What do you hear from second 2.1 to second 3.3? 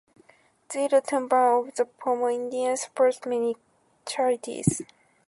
Indians supports